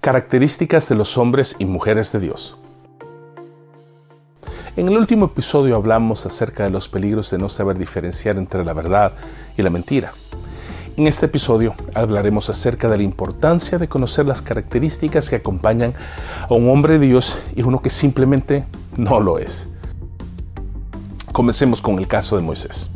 [0.00, 2.56] Características de los hombres y mujeres de Dios.
[4.74, 8.72] En el último episodio hablamos acerca de los peligros de no saber diferenciar entre la
[8.72, 9.12] verdad
[9.58, 10.14] y la mentira.
[10.96, 15.92] En este episodio hablaremos acerca de la importancia de conocer las características que acompañan
[16.48, 18.64] a un hombre de Dios y uno que simplemente
[18.96, 19.68] no lo es.
[21.30, 22.90] Comencemos con el caso de Moisés.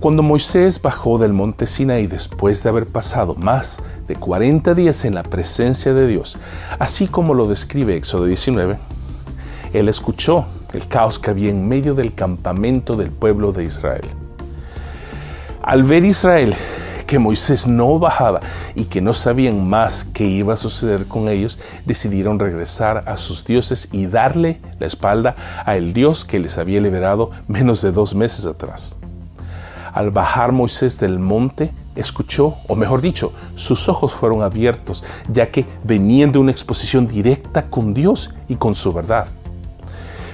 [0.00, 5.14] Cuando Moisés bajó del monte Sinaí después de haber pasado más de 40 días en
[5.14, 6.38] la presencia de Dios,
[6.78, 8.78] así como lo describe Éxodo 19,
[9.74, 14.06] él escuchó el caos que había en medio del campamento del pueblo de Israel.
[15.60, 16.54] Al ver Israel
[17.06, 18.40] que Moisés no bajaba
[18.74, 23.44] y que no sabían más qué iba a suceder con ellos, decidieron regresar a sus
[23.44, 25.36] dioses y darle la espalda
[25.66, 28.96] a el Dios que les había liberado menos de dos meses atrás.
[29.92, 35.66] Al bajar Moisés del monte, escuchó, o mejor dicho, sus ojos fueron abiertos, ya que
[35.84, 39.26] venían de una exposición directa con Dios y con su verdad.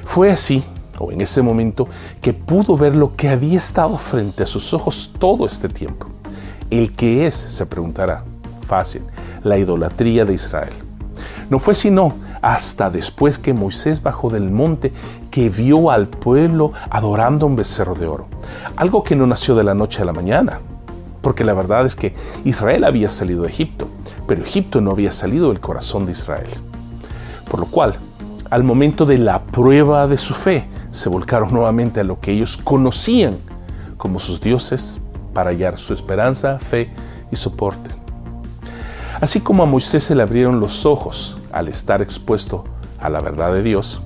[0.04, 0.62] Fue así,
[0.98, 1.88] o en ese momento,
[2.20, 6.06] que pudo ver lo que había estado frente a sus ojos todo este tiempo.
[6.70, 7.34] ¿El que es?
[7.34, 8.24] se preguntará.
[8.66, 9.02] Fácil,
[9.42, 10.72] la idolatría de Israel.
[11.48, 14.92] No fue sino hasta después que Moisés bajó del monte
[15.30, 18.26] que vio al pueblo adorando un becerro de oro.
[18.77, 20.61] Algo que no nació de la noche a la mañana,
[21.20, 23.88] porque la verdad es que Israel había salido de Egipto,
[24.27, 26.50] pero Egipto no había salido del corazón de Israel.
[27.50, 27.97] Por lo cual,
[28.50, 32.56] al momento de la prueba de su fe, se volcaron nuevamente a lo que ellos
[32.56, 33.38] conocían
[33.97, 34.98] como sus dioses
[35.34, 36.91] para hallar su esperanza, fe
[37.31, 37.91] y soporte.
[39.20, 42.64] Así como a Moisés se le abrieron los ojos al estar expuesto
[43.00, 44.00] a la verdad de Dios,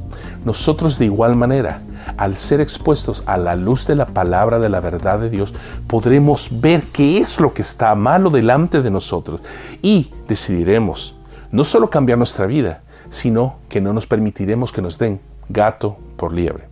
[0.45, 1.83] nosotros de igual manera,
[2.17, 5.55] al ser expuestos a la luz de la palabra de la verdad de Dios,
[5.87, 9.41] podremos ver qué es lo que está malo delante de nosotros
[9.83, 11.17] y decidiremos
[11.51, 16.33] no solo cambiar nuestra vida, sino que no nos permitiremos que nos den gato por
[16.33, 16.69] liebre,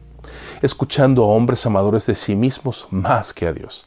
[0.63, 3.87] escuchando a hombres amadores de sí mismos más que a Dios.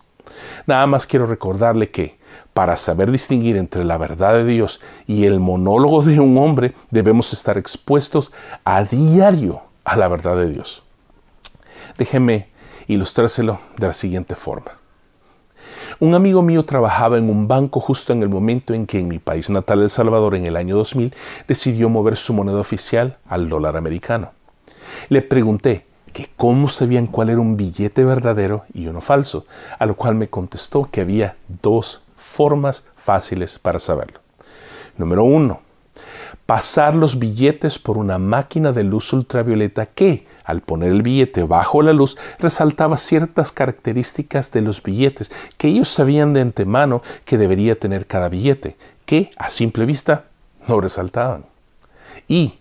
[0.65, 2.19] Nada más quiero recordarle que
[2.53, 7.33] para saber distinguir entre la verdad de Dios y el monólogo de un hombre, debemos
[7.33, 8.31] estar expuestos
[8.65, 10.83] a diario a la verdad de Dios.
[11.97, 12.49] Déjeme
[12.87, 14.81] ilustrárselo de la siguiente forma.
[15.99, 19.19] Un amigo mío trabajaba en un banco justo en el momento en que en mi
[19.19, 21.13] país natal, El Salvador, en el año 2000,
[21.47, 24.31] decidió mover su moneda oficial al dólar americano.
[25.09, 29.45] Le pregunté que cómo sabían cuál era un billete verdadero y uno falso,
[29.77, 34.19] a lo cual me contestó que había dos formas fáciles para saberlo.
[34.97, 35.61] Número uno,
[36.45, 41.81] pasar los billetes por una máquina de luz ultravioleta que, al poner el billete bajo
[41.81, 47.79] la luz, resaltaba ciertas características de los billetes que ellos sabían de antemano que debería
[47.79, 48.75] tener cada billete,
[49.05, 50.25] que a simple vista
[50.67, 51.45] no resaltaban.
[52.27, 52.59] Y,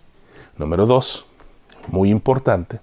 [0.57, 1.27] número dos,
[1.89, 2.81] muy importante,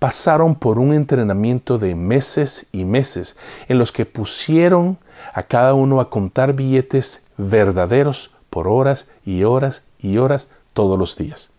[0.00, 3.36] pasaron por un entrenamiento de meses y meses
[3.68, 4.98] en los que pusieron
[5.32, 11.16] a cada uno a contar billetes verdaderos por horas y horas y horas todos los
[11.16, 11.50] días.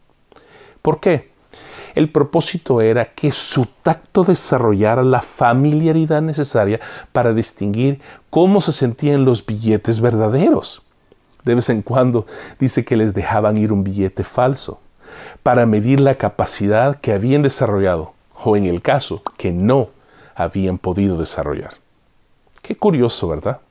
[0.81, 1.34] ¿Por qué?
[1.95, 6.81] El propósito era que su tacto desarrollara la familiaridad necesaria
[7.13, 10.81] para distinguir cómo se sentían los billetes verdaderos.
[11.45, 12.25] De vez en cuando
[12.59, 14.81] dice que les dejaban ir un billete falso
[15.41, 18.13] para medir la capacidad que habían desarrollado
[18.43, 19.89] o en el caso que no
[20.35, 21.75] habían podido desarrollar.
[22.61, 23.61] Qué curioso, ¿verdad?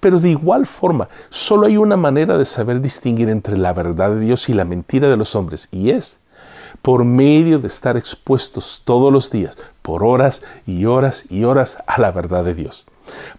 [0.00, 4.20] Pero de igual forma, solo hay una manera de saber distinguir entre la verdad de
[4.20, 6.18] Dios y la mentira de los hombres, y es
[6.82, 12.00] por medio de estar expuestos todos los días, por horas y horas y horas a
[12.00, 12.86] la verdad de Dios.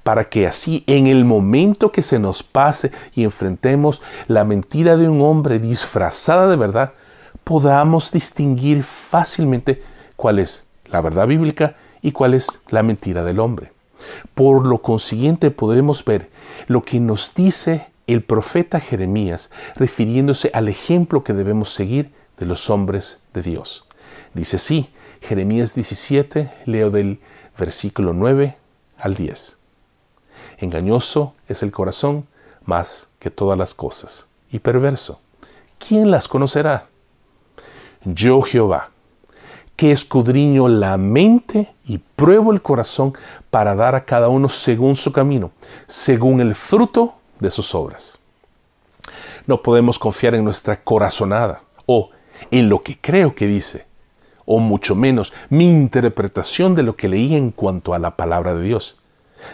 [0.03, 5.07] Para que así en el momento que se nos pase y enfrentemos la mentira de
[5.07, 6.93] un hombre disfrazada de verdad,
[7.43, 9.83] podamos distinguir fácilmente
[10.15, 13.71] cuál es la verdad bíblica y cuál es la mentira del hombre.
[14.33, 16.29] Por lo consiguiente podemos ver
[16.67, 22.69] lo que nos dice el profeta Jeremías refiriéndose al ejemplo que debemos seguir de los
[22.69, 23.85] hombres de Dios.
[24.33, 24.89] Dice así,
[25.21, 27.19] Jeremías 17, leo del
[27.57, 28.57] versículo 9
[28.97, 29.57] al 10.
[30.57, 32.25] Engañoso es el corazón
[32.65, 35.21] más que todas las cosas, y perverso.
[35.77, 36.87] ¿Quién las conocerá?
[38.03, 38.89] Yo Jehová
[39.79, 43.13] que escudriño la mente y pruebo el corazón
[43.49, 45.51] para dar a cada uno según su camino,
[45.87, 48.19] según el fruto de sus obras.
[49.47, 52.09] No podemos confiar en nuestra corazonada o
[52.51, 53.85] en lo que creo que dice,
[54.45, 58.63] o mucho menos mi interpretación de lo que leí en cuanto a la palabra de
[58.63, 58.97] Dios,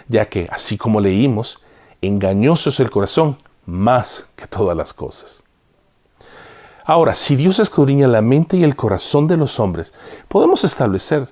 [0.07, 1.61] ya que, así como leímos,
[2.01, 5.43] engañoso es el corazón más que todas las cosas.
[6.85, 9.91] Ahora, si Dios escudriña la mente y el corazón de los hombres,
[10.27, 11.29] podemos establecer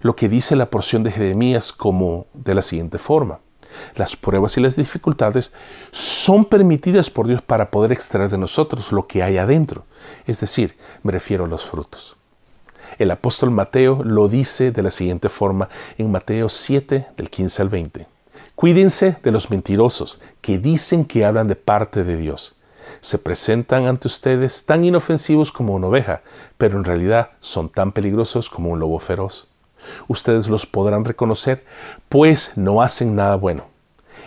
[0.00, 3.40] lo que dice la porción de Jeremías como de la siguiente forma.
[3.96, 5.52] Las pruebas y las dificultades
[5.90, 9.84] son permitidas por Dios para poder extraer de nosotros lo que hay adentro.
[10.26, 12.16] Es decir, me refiero a los frutos.
[12.98, 15.68] El apóstol Mateo lo dice de la siguiente forma
[15.98, 18.06] en Mateo 7 del 15 al 20.
[18.54, 22.56] Cuídense de los mentirosos que dicen que hablan de parte de Dios.
[23.00, 26.22] Se presentan ante ustedes tan inofensivos como una oveja,
[26.56, 29.48] pero en realidad son tan peligrosos como un lobo feroz.
[30.08, 31.64] Ustedes los podrán reconocer,
[32.08, 33.66] pues no hacen nada bueno.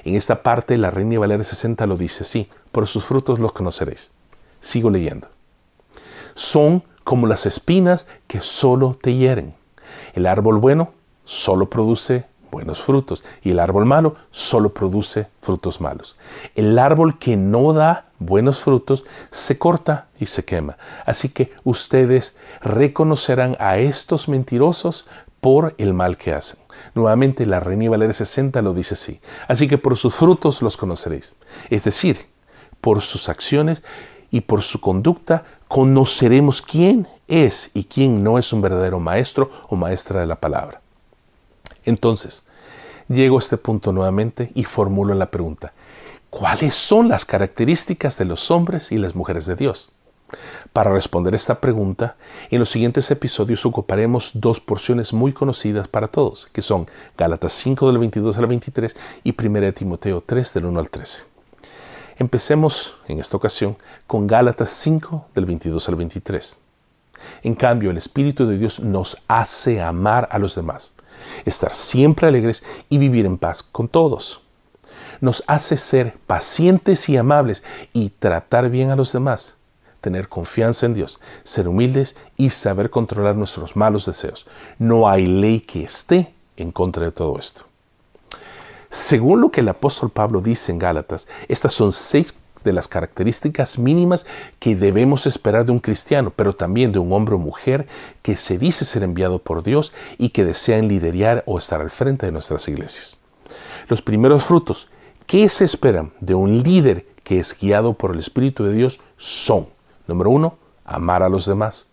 [0.03, 4.11] En esta parte la Reina Valera 60 lo dice así, por sus frutos los conoceréis.
[4.61, 5.27] Sigo leyendo.
[6.33, 9.55] Son como las espinas que solo te hieren.
[10.13, 10.91] El árbol bueno
[11.25, 16.15] solo produce buenos frutos y el árbol malo solo produce frutos malos.
[16.55, 20.77] El árbol que no da buenos frutos se corta y se quema.
[21.05, 25.05] Así que ustedes reconocerán a estos mentirosos
[25.47, 26.59] por el mal que hacen.
[26.93, 29.21] Nuevamente la Reina Valera 60 lo dice así.
[29.47, 31.37] Así que por sus frutos los conoceréis.
[31.69, 32.25] Es decir,
[32.81, 33.81] por sus acciones
[34.29, 39.77] y por su conducta conoceremos quién es y quién no es un verdadero maestro o
[39.77, 40.81] maestra de la palabra.
[41.85, 42.43] Entonces,
[43.07, 45.71] llego a este punto nuevamente y formulo la pregunta,
[46.29, 49.93] ¿cuáles son las características de los hombres y las mujeres de Dios?
[50.77, 52.17] Para responder esta pregunta,
[52.51, 56.85] en los siguientes episodios ocuparemos dos porciones muy conocidas para todos, que son
[57.17, 61.23] Gálatas 5 del 22 al 23 y 1 Timoteo 3 del 1 al 13.
[62.19, 63.75] Empecemos en esta ocasión
[64.05, 66.59] con Gálatas 5 del 22 al 23.
[67.41, 70.93] En cambio, el Espíritu de Dios nos hace amar a los demás,
[71.45, 74.41] estar siempre alegres y vivir en paz con todos.
[75.21, 77.63] Nos hace ser pacientes y amables
[77.93, 79.56] y tratar bien a los demás
[80.01, 84.47] tener confianza en Dios, ser humildes y saber controlar nuestros malos deseos.
[84.79, 87.65] No hay ley que esté en contra de todo esto.
[88.89, 92.33] Según lo que el apóstol Pablo dice en Gálatas, estas son seis
[92.63, 94.25] de las características mínimas
[94.59, 97.87] que debemos esperar de un cristiano, pero también de un hombre o mujer
[98.21, 102.25] que se dice ser enviado por Dios y que desean liderar o estar al frente
[102.25, 103.19] de nuestras iglesias.
[103.87, 104.89] Los primeros frutos,
[105.25, 108.99] ¿qué se esperan de un líder que es guiado por el Espíritu de Dios?
[109.17, 109.67] Son
[110.07, 111.89] Número uno, amar a los demás.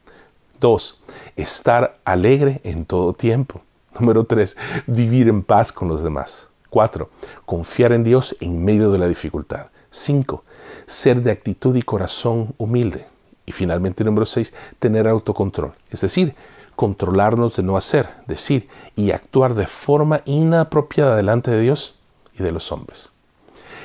[0.61, 1.03] Dos,
[1.37, 3.61] estar alegre en todo tiempo.
[3.99, 4.57] Número tres,
[4.87, 6.49] vivir en paz con los demás.
[6.71, 7.11] Cuatro,
[7.45, 9.67] confiar en Dios en medio de la dificultad.
[9.91, 10.45] Cinco,
[10.87, 13.07] ser de actitud y corazón humilde.
[13.47, 15.75] Y finalmente, número seis, tener autocontrol.
[15.91, 16.35] Es decir,
[16.75, 21.97] controlarnos de no hacer, decir y actuar de forma inapropiada delante de Dios
[22.39, 23.14] y de los hombres.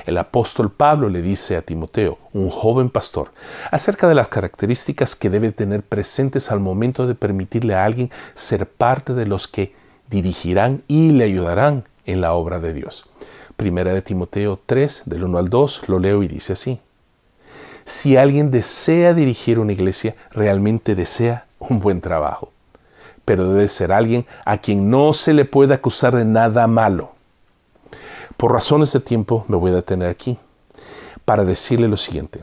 [0.06, 3.32] El apóstol Pablo le dice a Timoteo, un joven pastor,
[3.70, 8.68] acerca de las características que debe tener presentes al momento de permitirle a alguien ser
[8.68, 9.74] parte de los que
[10.08, 13.06] dirigirán y le ayudarán en la obra de Dios.
[13.56, 16.80] Primera de Timoteo 3, del 1 al 2, lo leo y dice así.
[17.84, 22.52] Si alguien desea dirigir una iglesia, realmente desea un buen trabajo,
[23.24, 27.19] pero debe ser alguien a quien no se le pueda acusar de nada malo
[28.40, 30.38] por razones de tiempo me voy a detener aquí
[31.26, 32.42] para decirle lo siguiente.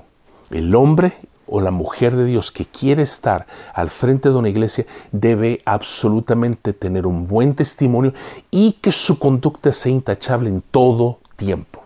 [0.51, 1.13] El hombre
[1.47, 6.73] o la mujer de Dios que quiere estar al frente de una iglesia debe absolutamente
[6.73, 8.13] tener un buen testimonio
[8.51, 11.81] y que su conducta sea intachable en todo tiempo.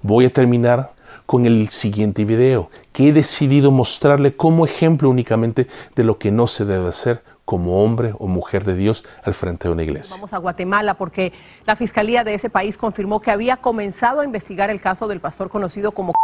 [0.00, 0.92] Voy a terminar
[1.26, 6.46] con el siguiente video que he decidido mostrarle como ejemplo únicamente de lo que no
[6.46, 10.16] se debe hacer como hombre o mujer de Dios al frente de una iglesia.
[10.16, 11.34] Vamos a Guatemala porque
[11.66, 15.50] la fiscalía de ese país confirmó que había comenzado a investigar el caso del pastor
[15.50, 16.14] conocido como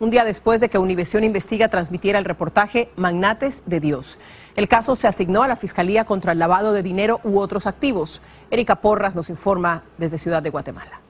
[0.00, 4.18] un día después de que Univisión Investiga transmitiera el reportaje Magnates de Dios.
[4.56, 8.22] El caso se asignó a la Fiscalía contra el lavado de dinero u otros activos.
[8.50, 11.02] Erika Porras nos informa desde Ciudad de Guatemala.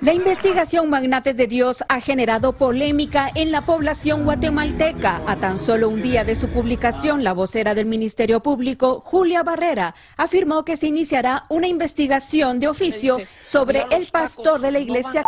[0.00, 5.22] La investigación Magnates de Dios ha generado polémica en la población guatemalteca.
[5.26, 9.94] A tan solo un día de su publicación, la vocera del Ministerio Público, Julia Barrera,
[10.18, 15.24] afirmó que se iniciará una investigación de oficio sobre el pastor de la iglesia.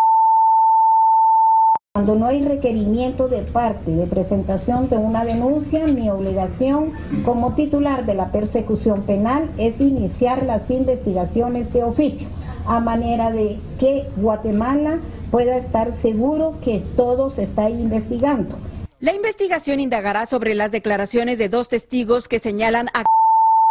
[1.95, 6.93] Cuando no hay requerimiento de parte de presentación de una denuncia, mi obligación
[7.25, 12.29] como titular de la persecución penal es iniciar las investigaciones de oficio
[12.69, 18.57] a manera de que Guatemala pueda estar seguro que todo se está investigando.
[19.01, 23.05] La investigación indagará sobre las declaraciones de dos testigos que señalan a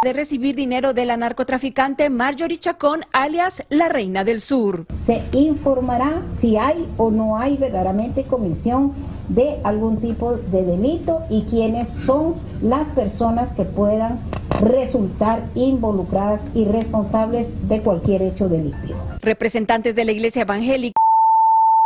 [0.04, 4.86] de recibir dinero de la narcotraficante Marjorie Chacón, alias la Reina del Sur.
[4.94, 8.92] Se informará si hay o no hay verdaderamente comisión
[9.28, 14.20] de algún tipo de delito y quiénes son las personas que puedan
[14.60, 18.98] resultar involucradas y responsables de cualquier hecho delictivo.
[19.20, 20.97] Representantes de la Iglesia Evangélica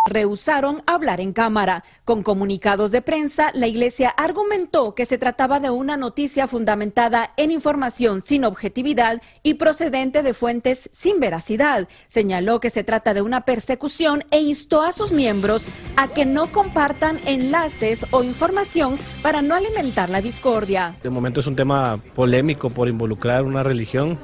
[0.04, 1.84] rehusaron hablar en cámara.
[2.04, 7.50] Con comunicados de prensa, la Iglesia argumentó que se trataba de una noticia fundamentada en
[7.50, 11.88] información sin objetividad y procedente de fuentes sin veracidad.
[12.08, 16.50] Señaló que se trata de una persecución e instó a sus miembros a que no
[16.50, 20.94] compartan enlaces o información para no alimentar la discordia.
[21.02, 24.18] De momento es un tema polémico por involucrar una religión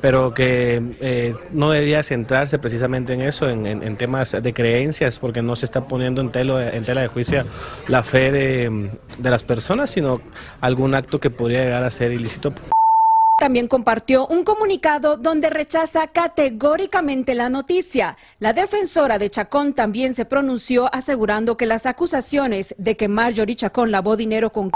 [0.00, 5.56] pero que eh, no debería centrarse precisamente en eso, en, temas de creencias, porque no
[5.56, 7.44] se está poniendo en, en tela de juicio
[7.88, 10.20] la fe de, de las personas, sino
[10.60, 12.52] algún acto que podría llegar a ser ilícito.
[13.40, 18.18] También compartió un comunicado donde rechaza categóricamente la noticia.
[18.38, 23.90] La defensora de Chacón también se pronunció asegurando que las acusaciones de que Marjorie Chacón
[23.90, 24.70] lavó dinero con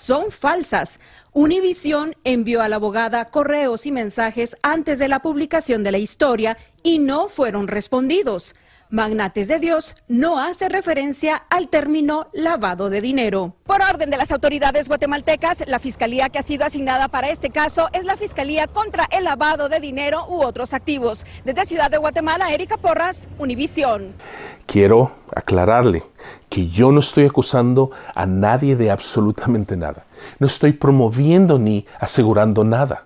[0.00, 1.00] son falsas.
[1.32, 6.56] Univision envió a la abogada correos y mensajes antes de la publicación de la historia
[6.82, 8.54] y no fueron respondidos.
[8.90, 13.54] Magnates de Dios no hace referencia al término lavado de dinero.
[13.64, 17.88] Por orden de las autoridades guatemaltecas, la fiscalía que ha sido asignada para este caso
[17.92, 21.26] es la Fiscalía contra el lavado de dinero u otros activos.
[21.44, 24.14] Desde Ciudad de Guatemala, Erika Porras, Univisión.
[24.66, 26.04] Quiero aclararle
[26.48, 30.06] que yo no estoy acusando a nadie de absolutamente nada.
[30.38, 33.05] No estoy promoviendo ni asegurando nada.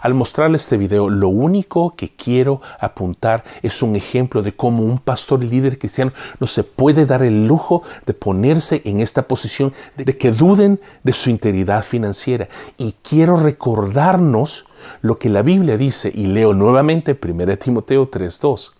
[0.00, 4.98] Al mostrarle este video, lo único que quiero apuntar es un ejemplo de cómo un
[4.98, 9.72] pastor y líder cristiano no se puede dar el lujo de ponerse en esta posición
[9.96, 12.48] de que duden de su integridad financiera.
[12.76, 14.66] Y quiero recordarnos
[15.00, 18.72] lo que la Biblia dice, y leo nuevamente 1 Timoteo 3.2.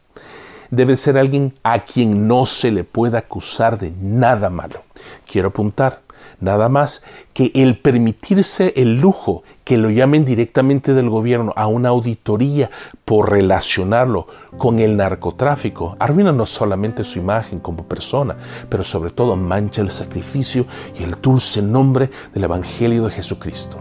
[0.71, 4.83] Debe ser alguien a quien no se le pueda acusar de nada malo.
[5.31, 6.02] Quiero apuntar,
[6.43, 11.91] nada más que el permitirse el lujo que lo llamen directamente del gobierno a una
[11.91, 12.71] auditoría
[13.05, 14.27] por relacionarlo
[14.59, 18.37] con el narcotráfico arruina no solamente su imagen como persona,
[18.69, 20.67] pero sobre todo mancha el sacrificio
[20.99, 23.79] y el dulce nombre del Evangelio de Jesucristo.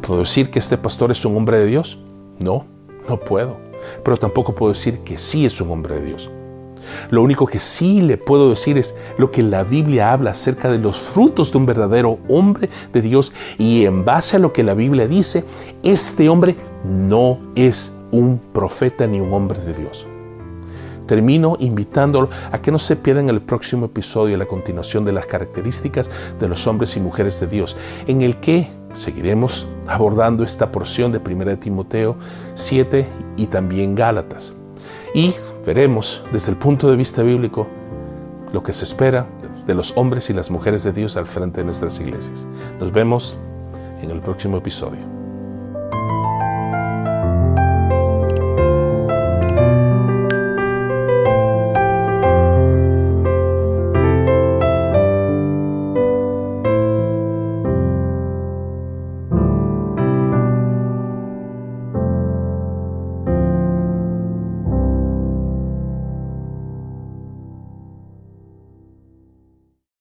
[0.00, 1.98] ¿Puedo decir que este pastor es un hombre de Dios?
[2.38, 2.64] No,
[3.08, 3.56] no puedo.
[4.04, 6.30] Pero tampoco puedo decir que sí es un hombre de Dios.
[7.10, 10.78] Lo único que sí le puedo decir es lo que la Biblia habla acerca de
[10.78, 14.74] los frutos de un verdadero hombre de Dios y en base a lo que la
[14.74, 15.44] Biblia dice,
[15.82, 20.06] este hombre no es un profeta ni un hombre de Dios.
[21.06, 26.10] Termino invitándolo a que no se pierdan el próximo episodio, la continuación de las características
[26.38, 31.18] de los hombres y mujeres de Dios, en el que seguiremos abordando esta porción de
[31.18, 32.16] 1 Timoteo
[32.54, 33.06] 7
[33.36, 34.54] y también Gálatas.
[35.14, 35.34] Y
[35.64, 37.68] veremos desde el punto de vista bíblico
[38.52, 39.26] lo que se espera
[39.66, 42.46] de los hombres y las mujeres de Dios al frente de nuestras iglesias.
[42.78, 43.38] Nos vemos
[44.02, 45.21] en el próximo episodio.